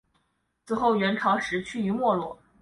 [0.65, 2.35] 此后元朝时趋于没落。